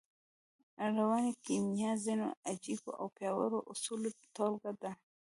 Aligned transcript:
رواني 0.97 1.33
کيميا 1.45 1.91
د 1.95 1.99
ځينو 2.05 2.27
عجييو 2.49 2.89
او 2.99 3.05
پياوړو 3.15 3.59
اصولو 3.71 4.09
ټولګه 4.35 4.71
ده. 4.81 4.91